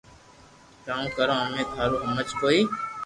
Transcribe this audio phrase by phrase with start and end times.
[0.85, 2.73] ڪاوُ ڪرو امي ٿارو ھمج ڪوئي ّ